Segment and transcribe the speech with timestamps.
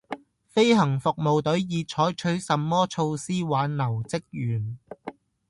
[0.47, 4.79] 飛行服務隊已採取甚麼措施挽留職員